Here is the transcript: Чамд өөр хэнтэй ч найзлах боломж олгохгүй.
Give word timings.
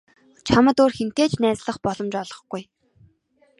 Чамд 0.47 0.77
өөр 0.81 0.93
хэнтэй 0.97 1.27
ч 1.31 1.33
найзлах 1.41 1.77
боломж 1.85 2.13
олгохгүй. 2.23 2.63